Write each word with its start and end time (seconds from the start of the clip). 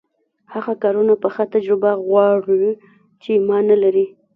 هغه 0.53 0.73
کارونه 0.83 1.13
پخه 1.23 1.43
تجربه 1.53 1.91
غواړي 2.05 2.69
چې 3.23 3.31
ما 3.47 3.57
نلري. 3.69 4.05